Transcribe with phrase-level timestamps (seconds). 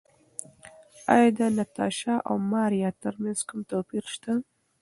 [1.13, 4.33] ایا د ناتاشا او ماریا ترمنځ کوم توپیر شته؟